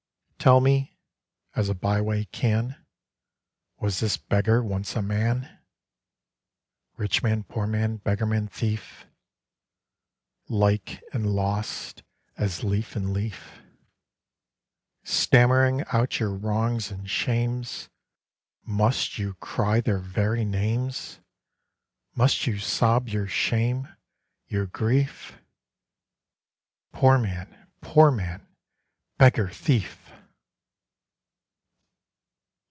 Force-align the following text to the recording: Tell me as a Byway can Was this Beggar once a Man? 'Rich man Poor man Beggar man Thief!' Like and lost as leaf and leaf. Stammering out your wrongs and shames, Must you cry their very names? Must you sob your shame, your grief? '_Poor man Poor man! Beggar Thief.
Tell 0.43 0.59
me 0.59 0.97
as 1.55 1.69
a 1.69 1.75
Byway 1.75 2.25
can 2.25 2.83
Was 3.77 3.99
this 3.99 4.17
Beggar 4.17 4.63
once 4.63 4.95
a 4.95 5.01
Man? 5.03 5.59
'Rich 6.97 7.21
man 7.21 7.43
Poor 7.43 7.67
man 7.67 7.97
Beggar 7.97 8.25
man 8.25 8.47
Thief!' 8.47 9.05
Like 10.49 11.03
and 11.13 11.27
lost 11.35 12.01
as 12.37 12.63
leaf 12.63 12.95
and 12.95 13.13
leaf. 13.13 13.61
Stammering 15.03 15.83
out 15.93 16.19
your 16.19 16.33
wrongs 16.33 16.89
and 16.89 17.07
shames, 17.07 17.89
Must 18.63 19.19
you 19.19 19.35
cry 19.35 19.79
their 19.79 19.99
very 19.99 20.43
names? 20.43 21.19
Must 22.15 22.47
you 22.47 22.57
sob 22.57 23.09
your 23.09 23.27
shame, 23.27 23.89
your 24.47 24.65
grief? 24.65 25.37
'_Poor 26.95 27.21
man 27.21 27.69
Poor 27.83 28.09
man! 28.09 28.47
Beggar 29.19 29.49
Thief. 29.49 29.99